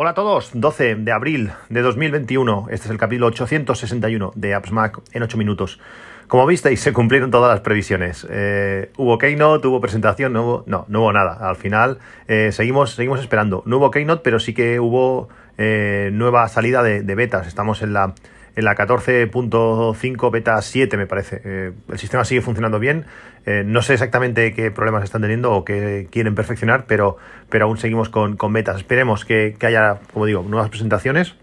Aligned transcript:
Hola 0.00 0.10
a 0.10 0.14
todos, 0.14 0.52
12 0.54 0.94
de 0.94 1.10
abril 1.10 1.50
de 1.70 1.82
2021. 1.82 2.68
Este 2.70 2.84
es 2.86 2.90
el 2.92 2.98
capítulo 2.98 3.26
861 3.26 4.30
de 4.36 4.54
Apps 4.54 4.70
Mac 4.70 5.00
en 5.12 5.24
8 5.24 5.36
minutos. 5.36 5.80
Como 6.28 6.46
visteis, 6.46 6.80
se 6.80 6.92
cumplieron 6.92 7.32
todas 7.32 7.50
las 7.50 7.62
previsiones. 7.62 8.24
Eh, 8.30 8.92
hubo 8.96 9.18
Keynote, 9.18 9.66
hubo 9.66 9.80
presentación, 9.80 10.34
no 10.34 10.44
hubo, 10.44 10.64
no, 10.68 10.84
no 10.86 11.00
hubo 11.00 11.12
nada. 11.12 11.32
Al 11.40 11.56
final 11.56 11.98
eh, 12.28 12.50
seguimos, 12.52 12.92
seguimos 12.92 13.18
esperando. 13.18 13.64
No 13.66 13.78
hubo 13.78 13.90
Keynote, 13.90 14.22
pero 14.22 14.38
sí 14.38 14.54
que 14.54 14.78
hubo 14.78 15.30
eh, 15.56 16.10
nueva 16.12 16.46
salida 16.46 16.84
de 16.84 17.14
betas. 17.16 17.48
Estamos 17.48 17.82
en 17.82 17.92
la 17.92 18.14
en 18.58 18.64
la 18.64 18.74
14.5 18.74 20.32
beta 20.32 20.60
7 20.60 20.96
me 20.96 21.06
parece. 21.06 21.40
Eh, 21.44 21.72
el 21.92 21.98
sistema 21.98 22.24
sigue 22.24 22.40
funcionando 22.40 22.80
bien. 22.80 23.04
Eh, 23.46 23.62
no 23.64 23.82
sé 23.82 23.92
exactamente 23.92 24.52
qué 24.52 24.72
problemas 24.72 25.04
están 25.04 25.22
teniendo 25.22 25.52
o 25.52 25.64
qué 25.64 26.08
quieren 26.10 26.34
perfeccionar, 26.34 26.86
pero, 26.88 27.18
pero 27.50 27.66
aún 27.66 27.78
seguimos 27.78 28.08
con, 28.08 28.36
con 28.36 28.52
betas. 28.52 28.78
Esperemos 28.78 29.24
que, 29.24 29.56
haya, 29.62 30.00
como 30.12 30.26
digo, 30.26 30.42
nuevas 30.42 30.70
presentaciones. 30.70 31.36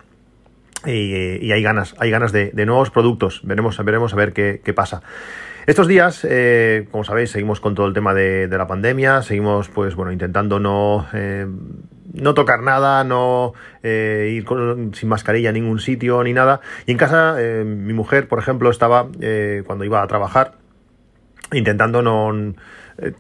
Y, 0.85 1.49
hay 1.54 1.63
ganas, 1.63 1.95
hay 1.99 2.12
ganas 2.12 2.34
de, 2.34 2.52
nuevos 2.66 2.91
productos. 2.91 3.40
Veremos, 3.45 3.82
veremos 3.85 4.12
a 4.12 4.18
ver 4.18 4.34
qué, 4.34 4.73
pasa. 4.76 5.02
Estos 5.68 5.88
días, 5.88 6.27
eh, 6.29 6.85
como 6.91 7.05
sabéis, 7.05 7.32
seguimos 7.32 7.62
con 7.62 7.76
todo 7.76 7.88
el 7.88 7.93
tema 7.93 8.13
de, 8.13 8.49
de, 8.49 8.57
la 8.57 8.68
pandemia, 8.68 9.21
seguimos 9.21 9.70
pues 9.70 9.95
bueno 9.95 10.12
intentando 10.12 10.59
no 10.59 11.07
no 12.16 12.34
tocar 12.34 12.62
nada, 12.62 13.04
no 13.04 13.54
eh, 13.84 14.32
ir 14.34 14.46
sin 14.94 15.10
mascarilla 15.10 15.50
a 15.50 15.54
ningún 15.54 15.80
sitio 15.80 16.24
ni 16.24 16.34
nada. 16.34 16.62
Y 16.86 16.91
en 16.91 16.98
casa, 16.98 17.36
eh, 17.40 17.64
mi 17.66 17.94
mujer, 17.94 18.28
por 18.28 18.40
ejemplo, 18.40 18.70
estaba 18.70 19.08
eh, 19.22 19.64
cuando 19.66 19.84
iba 19.86 20.02
a 20.02 20.08
trabajar 20.08 20.54
intentando 21.52 22.02
no 22.02 22.55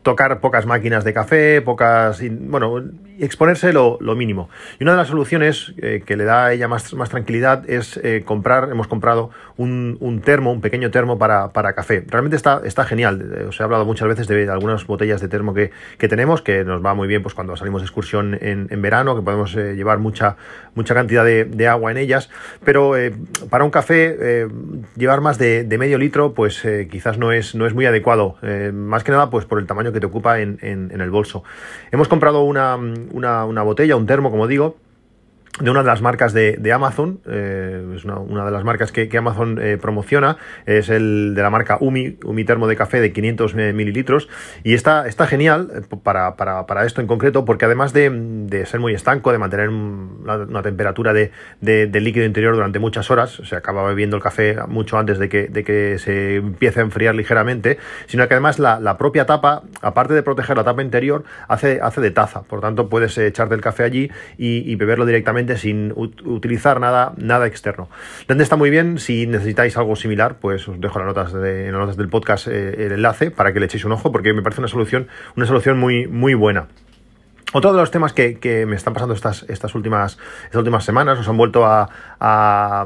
tocar 0.01 0.39
pocas 0.39 0.65
máquinas 0.65 1.03
de 1.03 1.13
café, 1.13 1.61
pocas, 1.61 2.21
bueno, 2.31 2.81
exponerse 3.19 3.73
lo, 3.73 3.97
mínimo. 4.15 4.49
Y 4.79 4.83
una 4.83 4.91
de 4.91 4.97
las 4.97 5.07
soluciones 5.07 5.73
eh, 5.77 6.03
que 6.05 6.15
le 6.15 6.23
da 6.23 6.45
a 6.45 6.53
ella 6.53 6.67
más, 6.67 6.93
más 6.93 7.09
tranquilidad 7.09 7.69
es 7.69 7.99
eh, 8.03 8.23
comprar, 8.25 8.69
hemos 8.71 8.87
comprado 8.87 9.31
un, 9.57 9.97
un, 9.99 10.21
termo, 10.21 10.51
un 10.51 10.61
pequeño 10.61 10.91
termo 10.91 11.17
para, 11.17 11.49
para 11.49 11.73
café. 11.73 12.03
Realmente 12.07 12.35
está, 12.35 12.61
está 12.63 12.85
genial. 12.85 13.33
Eh, 13.37 13.45
os 13.45 13.59
he 13.59 13.63
hablado 13.63 13.85
muchas 13.85 14.07
veces 14.07 14.27
de 14.27 14.49
algunas 14.49 14.85
botellas 14.85 15.21
de 15.21 15.27
termo 15.27 15.53
que, 15.53 15.71
que 15.97 16.07
tenemos, 16.07 16.41
que 16.41 16.63
nos 16.63 16.83
va 16.85 16.93
muy 16.93 17.07
bien 17.07 17.23
pues 17.23 17.33
cuando 17.33 17.55
salimos 17.55 17.81
de 17.81 17.85
excursión 17.85 18.37
en, 18.41 18.67
en 18.69 18.81
verano, 18.81 19.15
que 19.15 19.21
podemos 19.21 19.55
llevar 19.55 19.99
mucha, 19.99 20.37
mucha 20.73 20.93
cantidad 20.93 21.23
de, 21.25 21.67
agua 21.67 21.91
en 21.91 21.97
ellas. 21.97 22.29
Pero 22.63 22.93
para 23.49 23.63
un 23.63 23.71
café, 23.71 24.47
llevar 24.95 25.21
más 25.21 25.37
de, 25.39 25.65
medio 25.79 25.97
litro, 25.97 26.33
pues 26.33 26.63
quizás 26.91 27.17
no 27.17 27.31
es, 27.31 27.55
no 27.55 27.65
es 27.65 27.73
muy 27.73 27.85
adecuado. 27.85 28.37
más 28.71 29.03
que 29.03 29.11
nada, 29.11 29.29
pues 29.29 29.45
por 29.45 29.59
el 29.59 29.65
tamaño 29.65 29.91
que 29.91 29.99
te 29.99 30.05
ocupa 30.05 30.39
en, 30.39 30.59
en, 30.61 31.01
el 31.01 31.09
bolso. 31.09 31.43
Hemos 31.91 32.07
comprado 32.07 32.43
una, 32.43 32.77
una, 33.11 33.45
una 33.45 33.63
botella, 33.63 33.95
un 33.95 34.05
termo, 34.05 34.31
como 34.31 34.47
digo, 34.47 34.77
de 35.59 35.71
una 35.71 35.83
de 35.83 35.87
las 35.87 36.01
marcas 36.01 36.33
de, 36.33 36.57
de 36.57 36.73
Amazon, 36.73 37.21
eh, 37.25 37.81
es 37.95 38.03
una, 38.03 38.17
una, 38.17 38.43
de 38.43 38.51
las 38.51 38.65
marcas 38.65 38.91
que, 38.91 39.07
que 39.07 39.17
Amazon 39.17 39.57
eh, 39.61 39.77
promociona, 39.81 40.35
es 40.65 40.89
el 40.89 41.33
de 41.33 41.41
la 41.41 41.49
marca 41.49 41.77
Umi, 41.79 42.17
Umi 42.25 42.43
Termo 42.43 42.67
de 42.67 42.75
Café 42.75 42.99
de 42.99 43.13
500 43.13 43.53
eh, 43.55 43.73
mililitros, 43.73 44.27
y 44.63 44.73
está, 44.73 45.07
está 45.07 45.27
genial 45.27 45.85
para, 46.03 46.35
para, 46.35 46.65
para, 46.65 46.85
esto 46.85 46.99
en 46.99 47.07
concreto, 47.07 47.45
porque 47.45 47.63
además 47.63 47.93
de, 47.93 48.09
de 48.09 48.65
ser 48.65 48.81
muy 48.81 48.93
estanco, 48.93 49.31
de 49.31 49.37
mantener 49.37 49.69
una, 49.69 50.61
temperatura 50.61 51.13
de, 51.13 51.31
de, 51.61 52.01
líquido 52.01 52.25
interior 52.25 52.55
durante 52.55 52.79
muchas 52.79 53.09
horas, 53.09 53.41
se 53.45 53.55
acaba 53.55 53.87
bebiendo 53.87 54.17
el 54.17 54.23
café 54.23 54.57
mucho 54.67 54.97
antes 54.97 55.19
de 55.19 55.29
que, 55.29 55.47
de 55.47 55.63
que 55.63 55.97
se 55.99 56.37
empiece 56.37 56.81
a 56.81 56.83
enfriar 56.83 57.15
ligeramente, 57.15 57.77
sino 58.07 58.27
que 58.27 58.33
además 58.33 58.59
la, 58.59 58.81
la 58.81 58.97
propia 58.97 59.25
tapa, 59.25 59.63
aparte 59.81 60.13
de 60.13 60.23
proteger 60.23 60.57
la 60.57 60.65
tapa 60.65 60.81
interior, 60.81 61.23
hace, 61.47 61.79
hace 61.81 62.01
de 62.01 62.11
taza, 62.11 62.43
por 62.43 62.59
tanto 62.59 62.89
puedes 62.89 63.17
echarte 63.17 63.55
el 63.55 63.61
café 63.61 63.83
allí 63.83 64.11
y 64.37 64.75
beberlo 64.75 65.05
directamente 65.05 65.44
sin 65.57 65.93
utilizar 65.95 66.79
nada, 66.79 67.13
nada 67.17 67.47
externo. 67.47 67.89
Donde 68.27 68.43
está 68.43 68.55
muy 68.55 68.69
bien, 68.69 68.99
si 68.99 69.27
necesitáis 69.27 69.77
algo 69.77 69.95
similar, 69.95 70.37
pues 70.39 70.67
os 70.67 70.79
dejo 70.79 70.99
en 70.99 71.05
las 71.05 71.15
notas, 71.15 71.33
de, 71.33 71.71
las 71.71 71.79
notas 71.79 71.97
del 71.97 72.09
podcast 72.09 72.47
eh, 72.47 72.85
el 72.85 72.91
enlace 72.93 73.31
para 73.31 73.53
que 73.53 73.59
le 73.59 73.67
echéis 73.67 73.85
un 73.85 73.91
ojo, 73.91 74.11
porque 74.11 74.33
me 74.33 74.41
parece 74.41 74.61
una 74.61 74.67
solución, 74.67 75.07
una 75.35 75.45
solución 75.45 75.77
muy, 75.79 76.07
muy 76.07 76.33
buena. 76.33 76.67
Otro 77.57 77.71
de 77.71 77.79
los 77.79 77.89
temas 77.89 78.11
que, 78.11 78.65
me 78.67 78.75
están 78.75 78.93
pasando 78.93 79.13
estas, 79.13 79.45
estas, 79.47 79.75
últimas, 79.75 80.17
estas 80.43 80.57
últimas 80.57 80.83
semanas, 80.83 81.17
nos 81.17 81.29
han 81.29 81.37
vuelto 81.37 81.65
a, 81.65 82.85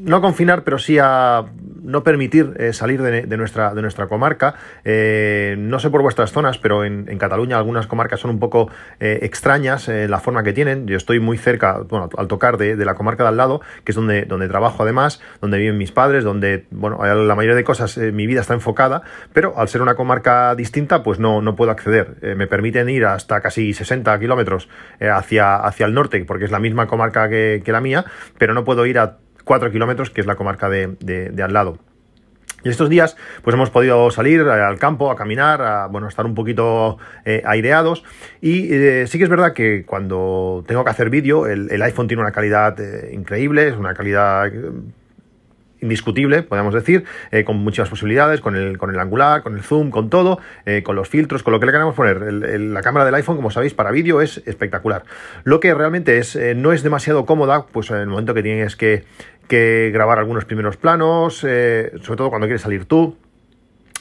no 0.00 0.20
confinar, 0.20 0.64
pero 0.64 0.76
sí 0.80 0.98
a 0.98 1.44
no 1.82 2.02
permitir 2.02 2.54
eh, 2.58 2.72
salir 2.72 3.00
de, 3.00 3.36
nuestra, 3.36 3.72
de 3.72 3.82
nuestra 3.82 4.08
comarca. 4.08 4.54
Eh, 4.84 5.54
no 5.56 5.78
sé 5.78 5.88
por 5.88 6.02
vuestras 6.02 6.32
zonas, 6.32 6.58
pero 6.58 6.84
en, 6.84 7.04
Cataluña 7.16 7.58
algunas 7.58 7.86
comarcas 7.86 8.18
son 8.18 8.32
un 8.32 8.40
poco 8.40 8.70
eh, 8.98 9.20
extrañas 9.22 9.88
en 9.88 10.10
la 10.10 10.18
forma 10.18 10.42
que 10.42 10.52
tienen. 10.52 10.88
Yo 10.88 10.96
estoy 10.96 11.20
muy 11.20 11.38
cerca, 11.38 11.78
bueno, 11.88 12.08
al 12.16 12.26
tocar 12.26 12.56
de, 12.56 12.74
la 12.76 12.94
comarca 12.94 13.22
de 13.22 13.28
al 13.28 13.36
lado, 13.36 13.60
que 13.84 13.92
es 13.92 13.96
donde, 13.96 14.24
donde 14.24 14.48
trabajo 14.48 14.82
además, 14.82 15.20
donde 15.40 15.58
viven 15.58 15.78
mis 15.78 15.92
padres, 15.92 16.24
donde, 16.24 16.66
bueno, 16.70 16.98
la 17.04 17.34
mayoría 17.36 17.54
de 17.54 17.64
cosas, 17.64 17.98
mi 17.98 18.26
vida 18.26 18.40
está 18.40 18.54
enfocada, 18.54 19.02
pero 19.32 19.56
al 19.58 19.68
ser 19.68 19.80
una 19.80 19.94
comarca 19.94 20.56
distinta, 20.56 21.04
pues 21.04 21.20
no, 21.20 21.40
no 21.40 21.54
puedo 21.54 21.70
acceder. 21.70 22.16
me 22.36 22.48
permiten 22.48 22.88
ir 22.88 23.04
hasta 23.04 23.40
casi 23.40 23.59
60 23.72 24.18
kilómetros 24.18 24.68
hacia, 25.00 25.56
hacia 25.56 25.86
el 25.86 25.94
norte, 25.94 26.24
porque 26.24 26.44
es 26.44 26.50
la 26.50 26.58
misma 26.58 26.86
comarca 26.86 27.28
que, 27.28 27.62
la 27.66 27.80
mía, 27.80 28.04
pero 28.38 28.54
no 28.54 28.64
puedo 28.64 28.86
ir 28.86 28.98
a 28.98 29.18
4 29.44 29.70
kilómetros, 29.70 30.10
que 30.10 30.20
es 30.20 30.26
la 30.26 30.36
comarca 30.36 30.68
de, 30.68 31.32
al 31.42 31.52
lado. 31.52 31.78
Y 32.62 32.68
estos 32.68 32.90
días, 32.90 33.16
pues 33.42 33.54
hemos 33.54 33.70
podido 33.70 34.10
salir 34.10 34.42
al 34.42 34.78
campo, 34.78 35.10
a 35.10 35.16
caminar, 35.16 35.62
a 35.62 35.86
bueno, 35.86 36.08
estar 36.08 36.26
un 36.26 36.34
poquito 36.34 36.98
eh, 37.24 37.42
aireados. 37.46 38.04
Y 38.42 38.72
eh, 38.74 39.06
sí 39.06 39.16
que 39.16 39.24
es 39.24 39.30
verdad 39.30 39.54
que 39.54 39.84
cuando 39.86 40.62
tengo 40.66 40.84
que 40.84 40.90
hacer 40.90 41.08
vídeo, 41.08 41.46
el, 41.46 41.82
iPhone 41.82 42.06
tiene 42.06 42.22
una 42.22 42.32
calidad 42.32 42.78
eh, 42.78 43.14
increíble, 43.14 43.68
es 43.68 43.76
una 43.76 43.94
calidad 43.94 44.52
indiscutible, 45.80 46.42
podemos 46.42 46.74
decir, 46.74 47.04
eh, 47.30 47.44
con 47.44 47.58
muchas 47.58 47.88
posibilidades, 47.88 48.40
con 48.40 48.56
el, 48.56 48.78
con 48.78 48.90
el 48.90 48.98
angular, 48.98 49.42
con 49.42 49.54
el 49.54 49.62
zoom, 49.62 49.90
con 49.90 50.10
todo, 50.10 50.38
eh, 50.66 50.82
con 50.82 50.96
los 50.96 51.08
filtros, 51.08 51.42
con 51.42 51.52
lo 51.52 51.60
que 51.60 51.66
le 51.66 51.72
queramos 51.72 51.94
poner. 51.94 52.20
la 52.20 52.82
cámara 52.82 53.04
del 53.04 53.14
iPhone, 53.14 53.36
como 53.36 53.50
sabéis, 53.50 53.74
para 53.74 53.90
vídeo 53.90 54.20
es 54.20 54.42
espectacular. 54.46 55.04
Lo 55.44 55.60
que 55.60 55.74
realmente 55.74 56.18
es, 56.18 56.36
eh, 56.36 56.54
no 56.54 56.72
es 56.72 56.82
demasiado 56.82 57.26
cómoda, 57.26 57.66
pues 57.66 57.90
en 57.90 57.98
el 57.98 58.06
momento 58.06 58.34
que 58.34 58.42
tienes 58.42 58.76
que, 58.76 59.04
que 59.48 59.90
grabar 59.92 60.18
algunos 60.18 60.44
primeros 60.44 60.76
planos, 60.76 61.36
sobre 61.38 62.16
todo 62.16 62.30
cuando 62.30 62.46
quieres 62.46 62.62
salir 62.62 62.84
tú, 62.84 63.16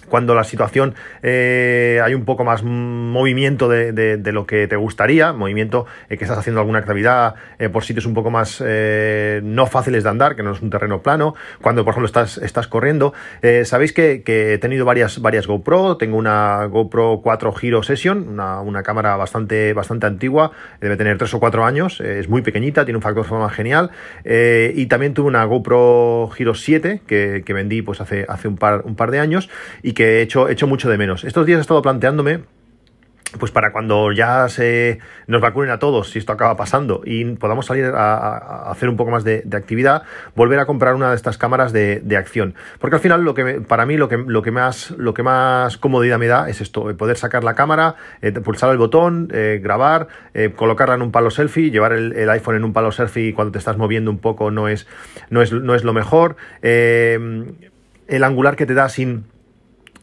cuando 0.09 0.35
la 0.35 0.43
situación 0.43 0.95
eh, 1.23 2.01
hay 2.03 2.13
un 2.13 2.25
poco 2.25 2.43
más 2.43 2.63
movimiento 2.63 3.69
de, 3.69 3.91
de, 3.93 4.31
lo 4.31 4.45
que 4.45 4.67
te 4.67 4.75
gustaría, 4.75 5.33
movimiento 5.33 5.85
eh, 6.09 6.17
que 6.17 6.23
estás 6.23 6.37
haciendo 6.37 6.59
alguna 6.59 6.79
actividad 6.79 7.35
eh, 7.57 7.69
por 7.69 7.83
sitios 7.83 8.05
un 8.05 8.13
poco 8.13 8.29
más 8.29 8.61
no 8.61 9.65
fáciles 9.67 10.03
de 10.03 10.09
andar, 10.09 10.35
que 10.35 10.43
no 10.43 10.51
es 10.51 10.61
un 10.61 10.69
terreno 10.69 11.01
plano, 11.01 11.35
cuando 11.61 11.83
por 11.83 11.93
ejemplo 11.93 12.07
estás, 12.07 12.37
estás 12.37 12.67
corriendo. 12.67 13.13
Sabéis 13.63 13.93
que, 13.93 14.23
he 14.25 14.57
tenido 14.57 14.85
varias, 14.85 15.21
varias 15.21 15.47
GoPro, 15.47 15.97
tengo 15.97 16.17
una 16.17 16.65
GoPro 16.65 17.21
4 17.21 17.53
Hero 17.61 17.83
Session, 17.83 18.27
una, 18.29 18.61
una 18.61 18.83
cámara 18.83 19.15
bastante, 19.15 19.73
bastante 19.73 20.07
antigua, 20.07 20.51
debe 20.81 20.97
tener 20.97 21.17
3 21.17 21.33
o 21.33 21.39
4 21.39 21.65
años, 21.65 22.01
es 22.01 22.29
muy 22.29 22.41
pequeñita, 22.41 22.85
tiene 22.85 22.97
un 22.97 23.01
factor 23.01 23.23
de 23.23 23.29
forma 23.29 23.49
genial, 23.49 23.91
y 24.25 24.85
también 24.87 25.13
tuve 25.13 25.27
una 25.27 25.43
GoPro 25.45 26.29
Hero 26.37 26.55
7 26.55 27.01
que, 27.05 27.43
que 27.45 27.53
vendí 27.53 27.81
pues 27.81 28.01
hace, 28.01 28.25
hace 28.27 28.47
un, 28.47 28.57
par, 28.57 28.81
un 28.85 28.95
par 28.95 29.11
de 29.11 29.19
años 29.19 29.49
y 29.83 29.93
que 29.93 29.98
he 30.03 30.21
hecho, 30.21 30.67
mucho 30.67 30.89
de 30.89 30.97
menos. 30.97 31.23
Estos 31.23 31.45
días 31.45 31.57
he 31.59 31.61
estado 31.61 31.81
planteándome 31.81 32.43
pues 33.37 33.51
para 33.51 33.71
cuando 33.71 34.11
ya 34.11 34.49
se 34.49 34.99
nos 35.27 35.41
vacunen 35.41 35.69
a 35.69 35.77
todos, 35.77 36.09
si 36.09 36.19
esto 36.19 36.33
acaba 36.33 36.57
pasando, 36.57 37.01
y 37.05 37.23
podamos 37.35 37.67
salir 37.67 37.85
a, 37.85 38.71
hacer 38.71 38.89
un 38.89 38.97
poco 38.97 39.11
más 39.11 39.23
de, 39.23 39.43
actividad, 39.53 40.03
volver 40.35 40.59
a 40.59 40.65
comprar 40.65 40.95
una 40.95 41.09
de 41.09 41.15
estas 41.15 41.37
cámaras 41.37 41.71
de, 41.71 42.17
acción. 42.17 42.55
Porque 42.79 42.95
al 42.95 43.01
final 43.01 43.23
lo 43.23 43.35
que 43.35 43.61
para 43.61 43.85
mí 43.85 43.97
lo 43.97 44.09
que, 44.09 44.25
que 44.43 44.51
más 44.51 44.91
lo 44.91 45.13
que 45.13 45.21
más 45.21 45.77
comodidad 45.77 46.17
me 46.17 46.27
da 46.27 46.49
es 46.49 46.59
esto, 46.59 46.95
poder 46.97 47.17
sacar 47.17 47.43
la 47.43 47.53
cámara, 47.53 47.95
eh, 48.21 48.31
pulsar 48.31 48.71
el 48.71 48.77
botón, 48.77 49.29
eh, 49.31 49.59
grabar, 49.61 50.07
eh, 50.33 50.51
colocarla 50.55 50.95
en 50.95 51.03
un 51.03 51.11
palo 51.11 51.29
selfie, 51.29 51.69
llevar 51.69 51.93
el, 51.93 52.13
el, 52.13 52.29
iPhone 52.29 52.55
en 52.55 52.63
un 52.63 52.73
palo 52.73 52.91
selfie 52.91 53.33
cuando 53.33 53.51
te 53.51 53.59
estás 53.59 53.77
moviendo 53.77 54.09
un 54.09 54.17
poco 54.17 54.49
no 54.49 54.67
es, 54.67 54.87
no 55.29 55.41
es, 55.41 55.53
no 55.53 55.75
es 55.75 55.83
lo 55.83 55.93
mejor. 55.93 56.35
el 56.61 58.23
angular 58.23 58.55
que 58.55 58.65
te 58.65 58.73
da 58.73 58.89
sin 58.89 59.25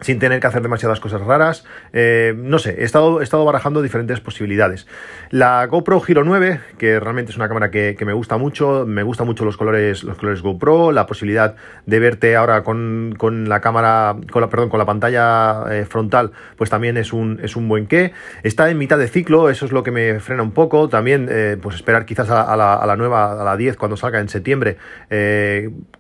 sin 0.01 0.19
tener 0.19 0.41
que 0.41 0.47
hacer 0.47 0.63
demasiadas 0.63 1.01
cosas 1.01 1.21
raras. 1.23 1.65
Eh, 1.93 2.35
no 2.37 2.59
sé, 2.59 2.77
he 2.79 2.85
estado, 2.85 3.21
he 3.21 3.25
estado 3.25 3.45
barajando 3.45 3.83
diferentes 3.83 4.21
posibilidades. 4.21 4.87
La 5.31 5.67
GoPro 5.67 6.03
Hero 6.07 6.25
9, 6.25 6.61
que 6.79 7.01
realmente 7.01 7.33
es 7.33 7.37
una 7.37 7.49
cámara 7.49 7.71
que, 7.71 7.97
me 8.07 8.13
gusta 8.13 8.37
mucho, 8.37 8.85
me 8.87 9.03
gustan 9.03 9.27
mucho 9.27 9.45
los 9.45 9.57
colores, 9.57 10.05
los 10.05 10.17
colores 10.19 10.43
GoPro, 10.43 10.93
la 10.93 11.07
posibilidad 11.07 11.57
de 11.87 11.99
verte 11.99 12.37
ahora 12.37 12.63
con, 12.63 13.15
con 13.17 13.49
la 13.49 13.61
cámara, 13.61 14.17
con 14.31 14.43
la, 14.43 14.49
perdón, 14.49 14.69
con 14.69 14.79
la 14.79 14.87
pantalla 14.87 15.65
eh, 15.71 15.87
frontal, 15.87 16.33
pues 16.57 16.71
también 16.71 16.97
es 16.97 17.13
un, 17.13 17.41
es 17.43 17.57
un 17.57 17.69
buen 17.69 17.87
qué. 17.87 18.13
Está 18.43 18.71
en 18.71 18.79
mitad 18.79 18.99
de 18.99 19.09
ciclo, 19.09 19.51
eso 19.51 19.65
es 19.65 19.73
lo 19.73 19.83
que 19.83 19.91
me 19.91 20.21
frena 20.21 20.43
un 20.43 20.53
poco. 20.53 20.89
También, 20.89 21.29
eh, 21.31 21.57
pues 21.61 21.77
esperar 21.77 22.05
quizás 22.05 22.31
a, 22.31 22.57
la, 22.57 22.75
a, 22.75 22.87
la, 22.87 22.97
nueva, 22.97 23.41
a 23.41 23.45
la 23.45 23.57
10, 23.57 23.77
cuando 23.77 23.97
salga 23.97 24.21
en 24.21 24.29
septiembre, 24.29 24.77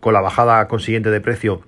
con 0.00 0.12
la 0.12 0.20
bajada 0.20 0.68
consiguiente 0.68 1.10
de 1.10 1.20
precio 1.20 1.62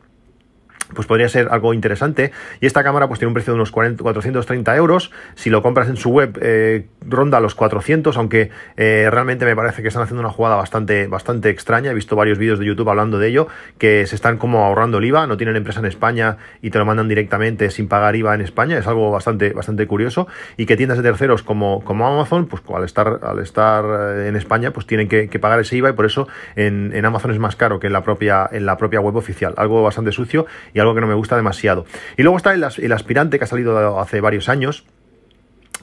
pues 0.94 1.06
podría 1.06 1.28
ser 1.28 1.48
algo 1.50 1.74
interesante. 1.74 2.32
Y 2.60 2.66
esta 2.66 2.82
cámara 2.82 3.08
pues 3.08 3.18
tiene 3.18 3.28
un 3.28 3.34
precio 3.34 3.52
de 3.52 3.56
unos 3.56 3.70
40, 3.70 4.02
430 4.02 4.76
euros. 4.76 5.10
Si 5.34 5.50
lo 5.50 5.62
compras 5.62 5.88
en 5.88 5.96
su 5.96 6.10
web, 6.10 6.38
eh, 6.40 6.86
ronda 7.06 7.40
los 7.40 7.54
400, 7.54 8.16
aunque 8.16 8.50
eh, 8.76 9.08
realmente 9.10 9.44
me 9.44 9.54
parece 9.56 9.82
que 9.82 9.88
están 9.88 10.02
haciendo 10.02 10.20
una 10.20 10.30
jugada 10.30 10.56
bastante, 10.56 11.06
bastante 11.06 11.50
extraña. 11.50 11.90
He 11.90 11.94
visto 11.94 12.16
varios 12.16 12.38
vídeos 12.38 12.58
de 12.58 12.66
YouTube 12.66 12.88
hablando 12.88 13.18
de 13.18 13.28
ello, 13.28 13.48
que 13.78 14.06
se 14.06 14.14
están 14.14 14.38
como 14.38 14.64
ahorrando 14.64 14.98
el 14.98 15.04
IVA, 15.04 15.26
no 15.26 15.36
tienen 15.36 15.56
empresa 15.56 15.80
en 15.80 15.86
España 15.86 16.38
y 16.62 16.70
te 16.70 16.78
lo 16.78 16.84
mandan 16.84 17.08
directamente 17.08 17.70
sin 17.70 17.88
pagar 17.88 18.16
IVA 18.16 18.34
en 18.34 18.40
España. 18.40 18.78
Es 18.78 18.86
algo 18.86 19.10
bastante, 19.10 19.52
bastante 19.52 19.86
curioso. 19.86 20.26
Y 20.56 20.66
que 20.66 20.76
tiendas 20.76 20.98
de 20.98 21.04
terceros 21.04 21.42
como, 21.42 21.84
como 21.84 22.06
Amazon, 22.06 22.46
pues 22.46 22.62
al 22.74 22.84
estar, 22.84 23.20
al 23.22 23.38
estar 23.40 23.84
eh, 23.84 24.28
en 24.28 24.36
España, 24.36 24.72
pues 24.72 24.86
tienen 24.86 25.08
que, 25.08 25.38
pagar 25.38 25.60
ese 25.60 25.76
IVA 25.76 25.90
y 25.90 25.92
por 25.92 26.04
eso 26.04 26.26
en, 26.56 26.90
en, 26.92 27.04
Amazon 27.04 27.30
es 27.30 27.38
más 27.38 27.54
caro 27.54 27.78
que 27.78 27.86
en 27.86 27.92
la 27.92 28.02
propia, 28.02 28.48
en 28.50 28.66
la 28.66 28.76
propia 28.76 29.00
web 29.00 29.14
oficial. 29.14 29.54
Algo 29.56 29.84
bastante 29.84 30.10
sucio 30.10 30.46
algo 30.80 30.94
que 30.94 31.00
no 31.00 31.06
me 31.06 31.14
gusta 31.14 31.36
demasiado. 31.36 31.84
Y 32.16 32.22
luego 32.22 32.36
está 32.36 32.54
el, 32.54 32.92
aspirante 32.92 33.38
que 33.38 33.44
ha 33.44 33.48
salido 33.48 34.00
hace 34.00 34.20
varios 34.20 34.48
años, 34.48 34.84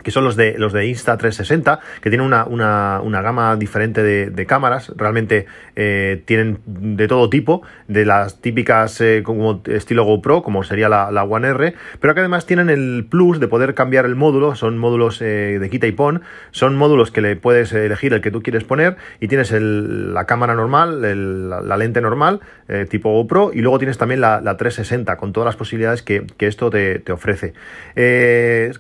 que 0.05 0.11
son 0.11 0.23
los 0.23 0.35
de 0.35 0.53
los 0.59 0.71
de 0.71 0.85
Insta360, 0.85 1.79
que 1.99 2.11
tienen 2.11 2.27
una, 2.27 2.45
una, 2.45 3.21
gama 3.23 3.55
diferente 3.55 4.03
de, 4.03 4.45
cámaras, 4.45 4.93
realmente 4.95 5.47
eh, 5.75 6.21
tienen 6.25 6.59
de 6.67 7.07
todo 7.07 7.27
tipo, 7.27 7.63
de 7.87 8.05
las 8.05 8.39
típicas 8.39 9.01
eh, 9.01 9.23
como 9.25 9.63
estilo 9.65 10.03
GoPro, 10.03 10.43
como 10.43 10.63
sería 10.63 10.89
la, 10.89 11.23
One 11.23 11.47
R, 11.47 11.73
pero 11.99 12.13
que 12.13 12.19
además 12.19 12.45
tienen 12.45 12.69
el 12.69 13.07
plus 13.09 13.39
de 13.39 13.47
poder 13.47 13.73
cambiar 13.73 14.05
el 14.05 14.13
módulo, 14.13 14.53
son 14.53 14.77
módulos 14.77 15.23
eh, 15.23 15.57
de 15.59 15.69
quita 15.71 15.87
y 15.87 15.91
pon, 15.91 16.21
son 16.51 16.75
módulos 16.75 17.09
que 17.09 17.21
le 17.21 17.35
puedes 17.35 17.73
elegir 17.73 18.13
el 18.13 18.21
que 18.21 18.29
tú 18.29 18.43
quieres 18.43 18.63
poner 18.63 18.97
y 19.19 19.27
tienes 19.27 19.51
la 19.51 20.25
cámara 20.25 20.53
normal, 20.53 21.01
la, 21.01 21.77
lente 21.77 21.99
normal, 21.99 22.41
tipo 22.89 23.11
GoPro, 23.11 23.51
y 23.55 23.61
luego 23.61 23.79
tienes 23.79 23.97
también 23.97 24.21
la, 24.21 24.39
360, 24.39 25.17
con 25.17 25.33
todas 25.33 25.47
las 25.47 25.55
posibilidades 25.55 26.03
que, 26.03 26.27
esto 26.37 26.69
te, 26.69 26.99
te 26.99 27.11
ofrece. 27.11 27.53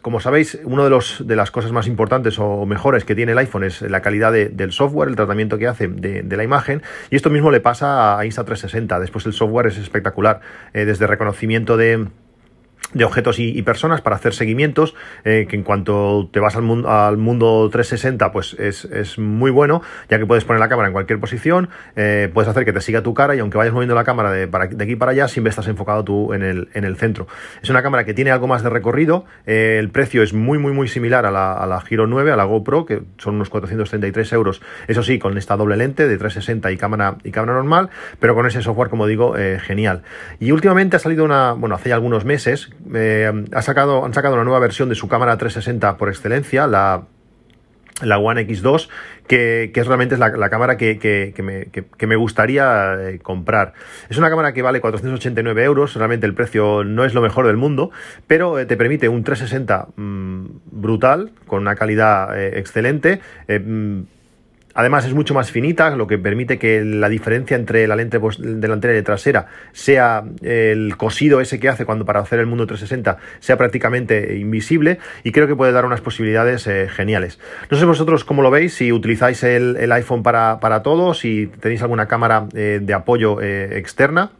como 0.03 0.19
sabéis, 0.19 0.59
uno 0.65 0.83
de 0.83 0.91
los 0.91 1.14
de 1.19 1.35
las 1.35 1.51
cosas 1.51 1.71
más 1.71 1.87
importantes 1.87 2.39
o 2.39 2.65
mejores 2.65 3.05
que 3.05 3.15
tiene 3.15 3.33
el 3.33 3.37
iPhone 3.37 3.63
es 3.63 3.81
la 3.81 4.01
calidad 4.01 4.31
del 4.31 4.71
software, 4.71 5.09
el 5.09 5.15
tratamiento 5.15 5.57
que 5.57 5.67
hace 5.67 5.87
de, 5.87 6.35
la 6.35 6.43
imagen, 6.43 6.81
y 7.09 7.15
esto 7.15 7.29
mismo 7.29 7.51
le 7.51 7.61
pasa 7.61 8.19
a 8.19 8.25
Insta360. 8.25 8.99
Después 8.99 9.25
el 9.25 9.33
software 9.33 9.67
es 9.67 9.77
espectacular, 9.77 10.41
eh, 10.73 10.85
desde 10.85 11.07
reconocimiento 11.07 11.77
de 11.77 12.07
de 12.95 13.03
objetos 13.03 13.39
y, 13.39 13.61
personas 13.61 14.01
para 14.01 14.15
hacer 14.15 14.33
seguimientos, 14.33 14.95
eh, 15.25 15.47
que 15.49 15.55
en 15.57 15.63
cuanto 15.63 16.29
te 16.31 16.39
vas 16.39 16.55
al 16.55 16.61
mundo, 16.61 16.89
al 16.89 17.17
mundo 17.17 17.69
360, 17.69 18.31
pues 18.31 18.55
es, 18.57 19.19
muy 19.19 19.51
bueno, 19.51 19.81
ya 20.09 20.17
que 20.17 20.25
puedes 20.25 20.45
poner 20.45 20.61
la 20.61 20.69
cámara 20.69 20.87
en 20.87 20.93
cualquier 20.93 21.19
posición, 21.19 21.69
eh, 21.97 22.29
puedes 22.33 22.47
hacer 22.47 22.63
que 22.63 22.71
te 22.71 22.79
siga 22.79 23.01
tu 23.03 23.13
cara 23.13 23.35
y 23.35 23.39
aunque 23.39 23.57
vayas 23.57 23.73
moviendo 23.73 23.95
la 23.95 24.05
cámara 24.05 24.31
de, 24.31 24.47
para, 24.47 24.67
de 24.67 24.81
aquí 24.81 24.95
para 24.95 25.11
allá, 25.11 25.27
siempre 25.27 25.49
estás 25.49 25.67
enfocado 25.67 26.05
tú 26.05 26.33
en 26.33 26.41
el, 26.41 26.69
en 26.73 26.85
el 26.85 26.95
centro. 26.95 27.27
Es 27.61 27.69
una 27.69 27.83
cámara 27.83 28.05
que 28.05 28.13
tiene 28.13 28.31
algo 28.31 28.47
más 28.47 28.63
de 28.63 28.69
recorrido, 28.69 29.25
eh, 29.45 29.75
el 29.77 29.89
precio 29.89 30.23
es 30.23 30.33
muy, 30.33 30.57
muy, 30.57 30.71
muy 30.71 30.87
similar 30.87 31.25
a 31.25 31.31
la, 31.31 31.51
a 31.51 31.67
la 31.67 31.81
Giro 31.81 32.07
9, 32.07 32.31
a 32.31 32.37
la 32.37 32.45
GoPro, 32.45 32.85
que 32.85 33.03
son 33.17 33.35
unos 33.35 33.49
433 33.49 34.31
euros, 34.31 34.61
eso 34.87 35.03
sí, 35.03 35.19
con 35.19 35.37
esta 35.37 35.57
doble 35.57 35.75
lente 35.75 36.07
de 36.07 36.17
360 36.17 36.71
y 36.71 36.77
cámara, 36.77 37.17
y 37.25 37.31
cámara 37.31 37.55
normal, 37.55 37.89
pero 38.21 38.35
con 38.35 38.45
ese 38.45 38.61
software, 38.61 38.89
como 38.89 39.05
digo, 39.05 39.35
genial. 39.59 40.03
Y 40.39 40.51
últimamente 40.51 40.95
ha 40.95 40.99
salido 40.99 41.25
una, 41.25 41.51
bueno, 41.51 41.75
hace 41.75 41.89
ya 41.89 41.95
algunos 41.95 42.23
meses, 42.23 42.69
eh, 42.93 43.45
ha 43.51 43.61
sacado, 43.61 44.05
han 44.05 44.13
sacado 44.13 44.35
una 44.35 44.43
nueva 44.43 44.59
versión 44.59 44.89
de 44.89 44.95
su 44.95 45.07
cámara 45.07 45.37
360 45.37 45.97
por 45.97 46.09
excelencia, 46.09 46.67
la, 46.67 47.03
la 48.01 48.17
One 48.17 48.47
X2, 48.47 48.89
que, 49.27 49.71
que 49.73 49.79
es 49.79 49.87
realmente 49.87 50.15
es 50.15 50.19
la, 50.19 50.49
cámara 50.49 50.77
que, 50.77 50.99
que, 50.99 51.33
me, 51.41 51.67
que, 51.67 52.07
me, 52.07 52.15
gustaría 52.15 52.95
eh, 52.99 53.19
comprar. 53.19 53.73
Es 54.09 54.17
una 54.17 54.29
cámara 54.29 54.53
que 54.53 54.61
vale 54.61 54.81
489 54.81 55.63
euros, 55.63 55.95
realmente 55.95 56.25
el 56.25 56.33
precio 56.33 56.83
no 56.83 57.05
es 57.05 57.13
lo 57.13 57.21
mejor 57.21 57.47
del 57.47 57.57
mundo, 57.57 57.91
pero 58.27 58.59
eh, 58.59 58.65
te 58.65 58.77
permite 58.77 59.09
un 59.09 59.23
360 59.23 59.87
mm, 59.95 60.45
brutal, 60.71 61.31
con 61.47 61.61
una 61.61 61.75
calidad 61.75 62.37
excelente. 62.37 63.21
Mm, 63.47 64.01
Además 64.75 65.05
es 65.05 65.13
mucho 65.13 65.33
más 65.33 65.51
finita, 65.51 65.95
lo 65.95 66.05
que 66.05 66.17
permite 66.17 66.59
que 66.59 66.83
la 66.83 67.07
diferencia 67.07 67.55
entre 67.55 67.87
la 67.87 67.95
lente 67.95 68.19
delantera 68.39 68.97
y 68.97 69.01
trasera 69.01 69.47
sea 69.71 70.23
el 70.41 70.97
cosido 70.97 71.39
ese 71.39 71.59
que 71.61 71.69
hace 71.69 71.85
cuando 71.85 72.05
para 72.05 72.19
hacer 72.19 72.39
el 72.39 72.45
mundo 72.45 72.67
360 72.67 73.17
sea 73.39 73.57
prácticamente 73.57 74.37
invisible 74.37 74.99
y 75.23 75.31
creo 75.31 75.47
que 75.47 75.55
puede 75.55 75.71
dar 75.71 75.85
unas 75.85 76.01
posibilidades 76.01 76.67
eh, 76.67 76.89
geniales. 76.89 77.39
No 77.71 77.77
sé 77.77 77.85
vosotros 77.85 78.25
cómo 78.25 78.41
lo 78.41 78.51
veis, 78.51 78.73
si 78.73 78.91
utilizáis 78.91 79.43
el, 79.43 79.91
iPhone 79.93 80.23
para, 80.23 80.59
para 80.59 80.83
todo, 80.83 81.13
si 81.13 81.47
tenéis 81.61 81.81
alguna 81.81 82.07
cámara 82.07 82.47
eh, 82.53 82.79
de 82.81 82.93
apoyo 82.93 83.41
eh, 83.41 83.77
externa. 83.77 84.31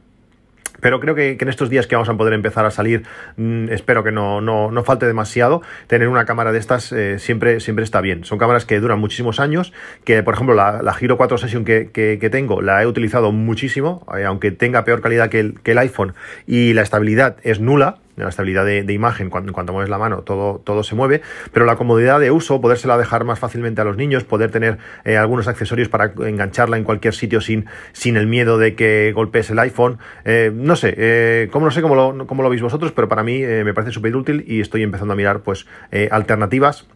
Pero 0.80 1.00
creo 1.00 1.16
que, 1.16 1.38
en 1.40 1.50
estos 1.50 1.70
días 1.70 1.88
que 1.88 1.96
vamos 1.96 2.10
a 2.10 2.16
poder 2.16 2.34
empezar 2.34 2.66
a 2.66 2.72
salir, 2.72 3.04
mm, 3.38 3.70
espero 3.70 4.04
que 4.04 4.12
no, 4.12 4.42
no, 4.42 4.72
no, 4.72 4.84
falte 4.84 5.06
demasiado. 5.06 5.62
Tener 5.88 6.08
una 6.08 6.26
cámara 6.26 6.52
de 6.52 6.60
estas 6.60 6.92
eh, 6.92 7.20
siempre, 7.20 7.60
siempre 7.60 7.84
está 7.84 8.02
bien. 8.02 8.24
Son 8.24 8.38
cámaras 8.38 8.66
que 8.66 8.80
duran 8.80 9.00
muchísimos 9.00 9.40
años, 9.40 9.74
que 10.04 10.24
por 10.24 10.34
ejemplo 10.34 10.56
la, 10.56 10.82
la 10.82 10.94
Giro 10.94 11.18
4 11.18 11.38
Session 11.38 11.66
que, 11.66 11.90
que, 11.92 12.30
tengo 12.30 12.62
la 12.62 12.82
he 12.82 12.88
utilizado 12.88 13.32
muchísimo, 13.32 14.06
eh, 14.18 14.26
aunque 14.26 14.52
tenga 14.52 14.84
peor 14.84 15.02
calidad 15.02 15.34
el, 15.36 15.60
que 15.62 15.72
el 15.72 15.78
iPhone 15.78 16.14
y 16.48 16.74
la 16.74 16.82
estabilidad 16.82 17.38
es 17.44 17.60
nula, 17.60 17.98
la 18.16 18.30
estabilidad 18.30 18.66
de, 18.66 18.94
imagen, 18.94 19.30
cuando, 19.30 19.52
cuando 19.54 19.74
mueves 19.74 19.90
la 19.90 19.98
mano 19.98 20.22
todo, 20.22 20.62
todo 20.64 20.84
se 20.84 20.96
mueve, 20.96 21.22
pero 21.52 21.66
la 21.66 21.76
comodidad 21.76 22.20
de 22.20 22.32
uso, 22.32 22.62
podérsela 22.62 22.98
dejar 22.98 23.24
más 23.24 23.40
fácilmente 23.40 23.82
a 23.82 23.84
los 23.84 23.98
niños, 23.98 24.24
poder 24.24 24.52
tener 24.52 24.78
eh, 25.04 25.18
algunos 25.18 25.48
accesorios 25.48 25.90
para 25.90 26.14
engancharla 26.26 26.78
en 26.78 26.84
cualquier 26.84 27.14
sitio 27.14 27.42
sin, 27.42 27.66
sin 27.94 28.18
el 28.18 28.28
miedo 28.28 28.58
de 28.58 28.76
que 28.76 29.12
golpees 29.14 29.50
el 29.50 29.60
iPhone. 29.60 30.00
Eh, 30.24 30.52
no 30.54 30.76
sé, 30.76 30.94
eh, 30.98 31.50
como 31.52 31.66
no 31.66 31.72
sé 31.72 31.82
cómo 31.82 31.96
lo, 31.96 32.28
cómo 32.28 32.44
lo 32.44 32.50
veis 32.50 32.62
vosotros, 32.62 32.92
pero 32.92 33.08
para 33.08 33.24
mí 33.24 33.42
me 33.42 33.74
parece 33.74 33.92
súper 33.92 34.16
útil 34.16 34.44
y 34.48 34.62
estoy 34.62 34.84
empezando 34.84 35.14
a 35.14 35.18
mirar 35.18 35.42
pues 35.42 35.66
alternativas 36.12 36.88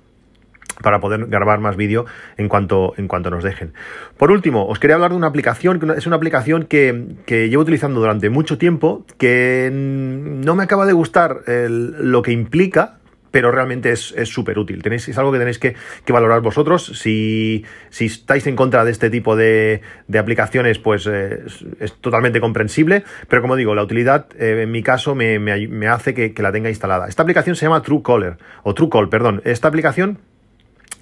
para 0.82 1.00
poder 1.00 1.26
grabar 1.28 1.60
más 1.60 1.76
vídeo 1.76 2.06
en 2.38 2.50
cuanto, 2.50 2.94
en 2.98 3.08
cuanto 3.08 3.30
nos 3.30 3.44
dejen. 3.44 3.74
Por 4.18 4.32
último, 4.32 4.68
os 4.68 4.80
quería 4.80 4.96
hablar 4.96 5.12
de 5.12 5.18
una 5.18 5.28
aplicación, 5.28 5.80
que 5.80 5.94
es 5.98 6.08
una 6.08 6.16
aplicación 6.16 6.66
que, 6.66 7.18
llevo 7.28 7.64
utilizando 7.64 8.00
durante 8.00 8.30
mucho 8.30 8.58
tiempo, 8.58 9.06
que 9.18 9.70
no 9.72 10.56
me 10.56 10.64
acaba 10.64 10.86
de 10.86 10.94
gustar 10.94 11.42
lo 11.48 12.22
que 12.22 12.32
implica, 12.32 13.00
pero 13.32 13.52
realmente 13.52 13.92
es 13.92 14.14
súper 14.26 14.58
útil. 14.58 14.82
Tenéis, 14.82 15.08
es 15.08 15.18
algo 15.18 15.32
que 15.32 15.40
tenéis 15.40 15.60
que, 15.60 15.76
valorar 16.08 16.42
vosotros. 16.42 16.86
Si, 17.00 17.66
si, 17.90 18.06
estáis 18.06 18.48
en 18.48 18.56
contra 18.56 18.84
de 18.84 18.92
este 18.92 19.10
tipo 19.10 19.36
de, 19.36 19.82
aplicaciones, 20.18 20.80
pues 20.80 21.08
eh, 21.08 21.44
es, 21.80 21.94
totalmente 22.02 22.42
comprensible. 22.42 23.04
Pero 23.28 23.42
como 23.42 23.56
digo, 23.56 23.76
la 23.76 23.84
utilidad 23.84 24.28
eh, 24.38 24.64
en 24.64 24.72
mi 24.72 24.82
caso 24.84 25.16
me, 25.16 25.88
hace 25.88 26.14
que, 26.14 26.34
que, 26.34 26.42
la 26.42 26.52
tenga 26.52 26.70
instalada. 26.70 27.08
Esta 27.08 27.24
aplicación 27.24 27.56
se 27.56 27.66
llama 27.66 27.82
Truecaller, 27.82 28.38
o 28.64 28.74
Truecaller, 28.74 29.10
perdón. 29.10 29.42
Esta 29.46 29.68
aplicación 29.68 30.20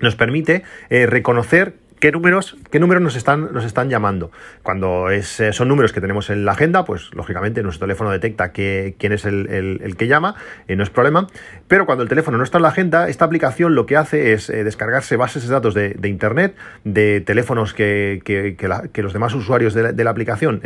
nos 0.02 0.16
permite 0.16 0.64
eh, 0.90 1.06
reconocer 1.06 1.76
qué 2.00 2.12
números, 2.12 2.56
qué 2.70 2.80
números 2.80 3.02
nos 3.02 3.16
están, 3.16 3.52
nos 3.54 3.66
están 3.66 3.90
llamando. 3.90 4.32
Cuando 4.62 5.10
es, 5.10 5.40
eh, 5.40 5.52
son 5.52 5.68
números 5.68 5.94
que 5.94 6.02
tenemos 6.02 6.30
en 6.30 6.46
la 6.46 6.52
agenda, 6.52 6.86
pues 6.86 7.10
lógicamente 7.14 7.64
nuestro 7.64 7.88
teléfono 7.88 8.12
detecta 8.12 8.52
que, 8.52 8.96
quién 9.00 9.14
es 9.14 9.26
el, 9.26 9.96
que 9.98 10.08
llama, 10.08 10.36
eh, 10.68 10.76
no 10.76 10.84
es 10.84 10.92
problema. 10.92 11.28
Pero 11.68 11.88
cuando 11.88 12.04
el 12.04 12.10
teléfono 12.10 12.38
no 12.38 12.44
está 12.44 12.60
en 12.60 12.64
la 12.64 12.70
agenda, 12.70 13.10
esta 13.10 13.26
aplicación 13.26 13.74
lo 13.74 13.88
que 13.88 13.98
hace 13.98 14.34
es 14.34 14.48
descargarse 14.48 15.18
bases 15.18 15.48
de 15.48 15.52
datos 15.52 15.74
de, 15.74 15.98
Internet, 16.04 16.56
de 16.84 17.22
teléfonos 17.22 17.74
que, 17.74 18.22
que, 18.24 19.02
los 19.02 19.14
demás 19.14 19.34
usuarios 19.34 19.74
de 19.74 20.04
la, 20.04 20.10
aplicación 20.12 20.62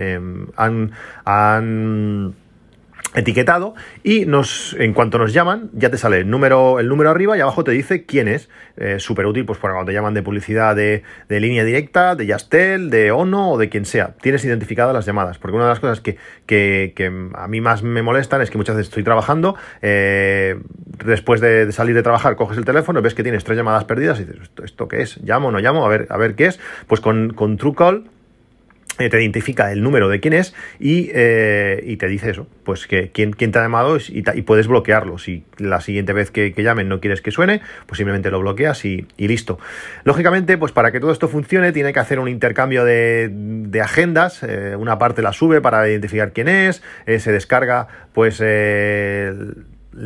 han, 0.58 0.91
han 1.24 2.36
etiquetado 3.13 3.75
y 4.03 4.25
nos 4.25 4.75
en 4.80 4.94
cuanto 4.94 5.18
nos 5.18 5.34
llaman 5.34 5.70
ya 5.74 5.89
te 5.89 5.98
sale 5.98 6.20
el 6.20 6.30
número 6.30 6.80
el 6.80 6.88
número 6.88 7.10
arriba 7.10 7.38
y 7.38 7.41
abajo 7.41 7.63
te 7.63 7.72
dice 7.72 8.06
quién 8.06 8.27
es 8.27 8.50
eh, 8.77 9.00
súper 9.00 9.25
útil 9.25 9.46
pues 9.46 9.60
para 9.60 9.74
cuando 9.74 9.89
te 9.89 9.94
llaman 9.94 10.13
de 10.13 10.24
publicidad 10.24 10.75
de, 10.75 11.03
línea 11.27 11.65
directa 11.65 12.15
de 12.15 12.25
Yastel 12.25 12.89
de 12.89 13.12
Ono 13.12 13.51
o 13.51 13.58
de 13.58 13.70
quien 13.70 13.86
sea 13.86 14.15
tienes 14.22 14.46
identificadas 14.46 14.94
las 14.94 15.06
llamadas 15.06 15.38
porque 15.39 15.56
una 15.56 15.65
de 15.65 15.70
las 15.72 15.80
cosas 15.80 16.00
que, 16.00 16.18
que, 16.46 17.12
a 17.34 17.48
mí 17.48 17.62
más 17.62 17.84
me 17.84 18.01
molestan 18.01 18.41
es 18.41 18.50
que 18.50 18.58
muchas 18.58 18.75
veces 18.75 18.89
estoy 18.89 19.03
trabajando 19.03 19.56
eh, 19.82 20.60
después 21.03 21.41
de, 21.41 21.72
salir 21.72 21.96
de 21.96 22.03
trabajar 22.03 22.38
coges 22.38 22.58
el 22.58 22.65
teléfono 22.65 23.01
ves 23.01 23.13
que 23.13 23.24
tienes 23.24 23.44
tres 23.44 23.58
llamadas 23.58 23.84
perdidas 23.84 24.20
y 24.20 24.25
dices 24.25 24.41
¿esto, 24.44 24.63
esto 24.63 24.88
qué 24.88 25.01
es? 25.01 25.18
¿llamo 25.24 25.51
no 25.51 25.60
llamo? 25.60 25.86
a 25.86 25.89
ver 25.89 26.08
a 26.10 26.18
ver 26.18 26.36
qué 26.36 26.46
es 26.46 26.60
pues 26.88 27.01
con, 27.01 27.34
con 27.34 27.58
Truecall 27.58 28.06
te 29.10 29.22
identifica 29.22 29.72
el 29.72 29.84
número 29.84 30.10
de 30.10 30.20
quién 30.20 30.34
es 30.34 30.53
y, 30.79 31.10
eh, 31.13 31.84
y 31.86 31.98
te 31.98 32.08
dice 32.08 32.31
eso, 32.31 32.48
pues 32.63 32.88
que 32.88 33.12
quién, 33.12 33.34
quién 33.34 33.51
te 33.51 33.60
ha 33.60 33.62
llamado 33.62 33.98
y, 34.08 34.22
puedes 34.41 34.67
bloquearlo. 34.67 35.17
Si 35.17 35.43
la 35.58 35.81
siguiente 35.81 36.13
vez 36.13 36.31
que, 36.31 36.53
llamen 36.58 36.89
no 36.89 37.00
quieres 37.00 37.22
que 37.22 37.31
suene, 37.31 37.62
pues 37.88 37.98
simplemente 37.98 38.29
lo 38.31 38.39
bloqueas 38.39 38.86
y, 38.86 39.08
listo. 39.17 39.60
Lógicamente, 40.03 40.58
pues 40.58 40.72
para 40.72 40.91
que 40.91 41.00
todo 41.00 41.12
esto 41.12 41.27
funcione, 41.27 41.72
tiene 41.72 41.93
que 41.93 42.00
hacer 42.00 42.20
un 42.20 42.27
intercambio 42.27 42.86
de, 42.86 43.29
de 43.31 43.81
agendas. 43.81 44.43
Eh, 44.43 44.75
una 44.77 44.98
parte 44.98 45.22
la 45.22 45.34
sube 45.34 45.62
para 45.62 45.88
identificar 45.89 46.34
quién 46.34 46.48
es, 46.48 46.81
se 47.05 47.31
descarga 47.31 47.88
pues 48.13 48.41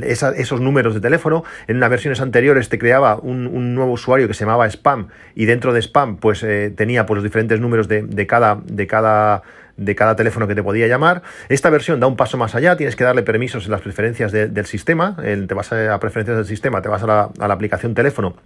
esos 0.04 0.62
números 0.62 0.94
de 0.94 1.02
teléfono. 1.02 1.44
En 1.68 1.78
unas 1.78 1.90
versiones 1.90 2.22
anteriores 2.22 2.70
te 2.70 2.80
creaba 2.80 3.18
un, 3.18 3.76
nuevo 3.76 3.92
usuario 3.92 4.28
que 4.28 4.34
se 4.34 4.46
llamaba 4.46 4.68
spam 4.68 5.10
y 5.36 5.46
dentro 5.46 5.74
de 5.74 5.82
spam 5.82 6.18
pues 6.18 6.44
eh, 6.44 6.74
tenía 6.76 7.06
pues, 7.06 7.18
los 7.18 7.24
diferentes 7.24 7.60
números 7.60 7.88
de, 7.88 8.28
cada, 8.28 8.62
de 8.66 8.88
cada 8.88 9.44
de 9.78 9.94
cada 9.94 10.16
teléfono 10.16 10.48
que 10.48 10.56
te 10.56 10.64
podía 10.64 10.88
llamar. 10.88 11.22
Esta 11.50 11.70
versión 11.70 12.00
da 12.00 12.08
un 12.08 12.16
paso 12.16 12.38
más 12.38 12.56
allá, 12.56 12.78
tienes 12.78 12.96
que 12.96 13.04
darle 13.04 13.24
permisos 13.24 13.66
en 13.66 13.72
las 13.72 13.82
preferencias 13.82 14.32
del 14.32 14.66
sistema, 14.66 15.18
te 15.18 15.54
vas 15.54 15.74
a 15.74 16.00
preferencias 16.00 16.38
del 16.38 16.46
sistema, 16.46 16.82
te 16.82 16.88
vas 16.88 17.04
a 17.04 17.08
la 17.38 17.54
aplicación 17.54 17.94
teléfono 17.94 18.38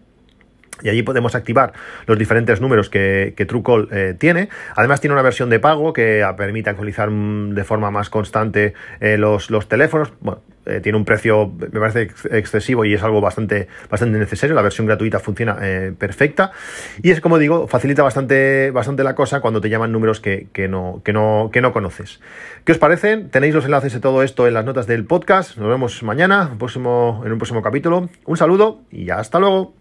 y 0.82 0.90
allí 0.90 1.04
podemos 1.04 1.36
activar 1.36 1.74
los 2.06 2.18
diferentes 2.18 2.62
números 2.62 2.90
que, 2.90 3.34
que 3.36 3.48
eh, 3.92 4.16
tiene. 4.18 4.50
Además 4.76 5.02
tiene 5.02 5.14
una 5.14 5.22
versión 5.22 5.50
de 5.50 5.60
pago 5.60 5.94
que 5.94 6.26
permite 6.38 6.70
actualizar 6.70 7.10
mm, 7.10 7.54
de 7.54 7.64
forma 7.64 7.92
más 7.92 8.10
constante 8.10 8.74
eh, 9.00 9.18
los, 9.18 9.50
los, 9.50 9.68
teléfonos. 9.68 10.14
Bueno, 10.22 10.42
eh, 10.66 10.80
tiene 10.82 10.98
un 10.98 11.06
precio, 11.06 11.52
me 11.58 11.80
parece 11.80 12.10
excesivo 12.32 12.86
y 12.86 12.94
es 12.94 13.04
algo 13.04 13.22
bastante, 13.22 13.68
bastante 13.90 14.18
necesario. 14.18 14.56
La 14.56 14.62
versión 14.62 14.88
gratuita 14.88 15.20
funciona 15.20 15.58
perfecta. 15.98 16.52
Y 17.02 17.12
es 17.12 17.22
como 17.22 17.38
digo, 17.38 17.68
facilita 17.68 18.04
bastante, 18.04 18.72
bastante 18.72 19.04
la 19.04 19.16
cosa 19.16 19.42
cuando 19.42 19.62
te 19.62 19.70
llaman 19.70 19.92
números 19.92 20.20
que, 20.20 20.48
que, 20.54 20.68
no, 20.68 21.02
que, 21.04 21.14
no, 21.14 21.50
que 21.52 21.62
no 21.62 21.74
conoces. 21.74 22.20
¿Qué 22.64 22.72
os 22.72 22.78
parecen? 22.78 23.30
Tenéis 23.30 23.54
los 23.56 23.66
enlaces 23.66 23.94
de 23.94 24.00
todo 24.00 24.24
esto 24.24 24.48
en 24.48 24.54
las 24.54 24.66
notas 24.66 24.88
del 24.88 25.06
podcast. 25.06 25.58
Nos 25.58 25.70
vemos 25.70 26.04
mañana 26.04 26.56
próximo, 26.58 27.24
en 27.26 27.32
un 27.32 27.38
próximo 27.40 27.62
capítulo. 27.62 28.10
Un 28.26 28.38
saludo 28.38 28.82
y 28.92 29.10
hasta 29.10 29.40
luego. 29.40 29.79